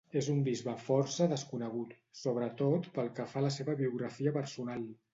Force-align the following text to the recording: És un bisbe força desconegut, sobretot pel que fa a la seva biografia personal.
És 0.19 0.27
un 0.35 0.37
bisbe 0.45 0.73
força 0.85 1.27
desconegut, 1.33 1.95
sobretot 2.23 2.91
pel 2.99 3.15
que 3.21 3.31
fa 3.35 3.45
a 3.45 3.49
la 3.49 3.55
seva 3.61 3.81
biografia 3.87 4.39
personal. 4.43 4.93